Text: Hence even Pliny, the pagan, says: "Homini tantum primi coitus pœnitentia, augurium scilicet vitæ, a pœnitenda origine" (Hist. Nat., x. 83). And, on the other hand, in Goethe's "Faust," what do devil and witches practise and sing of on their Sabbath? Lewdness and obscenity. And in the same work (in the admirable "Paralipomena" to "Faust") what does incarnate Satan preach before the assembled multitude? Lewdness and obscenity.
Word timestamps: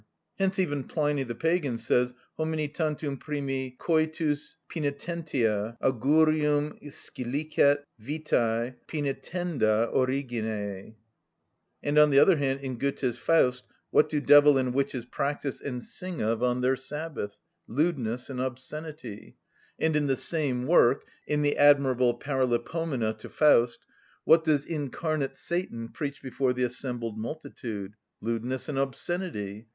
Hence 0.39 0.57
even 0.57 0.85
Pliny, 0.85 1.21
the 1.21 1.35
pagan, 1.35 1.77
says: 1.77 2.15
"Homini 2.39 2.67
tantum 2.69 3.17
primi 3.17 3.77
coitus 3.79 4.55
pœnitentia, 4.67 5.77
augurium 5.79 6.81
scilicet 6.89 7.83
vitæ, 8.01 8.69
a 8.69 8.75
pœnitenda 8.87 9.93
origine" 9.93 10.95
(Hist. 11.83 11.83
Nat., 11.83 11.83
x. 11.83 11.83
83). 11.83 11.83
And, 11.83 11.97
on 11.99 12.09
the 12.09 12.17
other 12.17 12.37
hand, 12.37 12.61
in 12.61 12.79
Goethe's 12.79 13.19
"Faust," 13.19 13.63
what 13.91 14.09
do 14.09 14.19
devil 14.19 14.57
and 14.57 14.73
witches 14.73 15.05
practise 15.05 15.61
and 15.61 15.83
sing 15.83 16.19
of 16.19 16.41
on 16.41 16.61
their 16.61 16.75
Sabbath? 16.75 17.37
Lewdness 17.67 18.27
and 18.27 18.41
obscenity. 18.41 19.35
And 19.77 19.95
in 19.95 20.07
the 20.07 20.15
same 20.15 20.65
work 20.65 21.05
(in 21.27 21.43
the 21.43 21.57
admirable 21.59 22.17
"Paralipomena" 22.17 23.19
to 23.19 23.29
"Faust") 23.29 23.85
what 24.23 24.43
does 24.43 24.65
incarnate 24.65 25.37
Satan 25.37 25.89
preach 25.89 26.23
before 26.23 26.53
the 26.53 26.63
assembled 26.63 27.19
multitude? 27.19 27.93
Lewdness 28.19 28.67
and 28.67 28.79
obscenity. 28.79 29.67